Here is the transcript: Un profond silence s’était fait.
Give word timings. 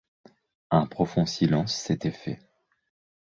Un 0.71 0.87
profond 0.87 1.27
silence 1.27 1.75
s’était 1.75 2.09
fait. 2.09 2.39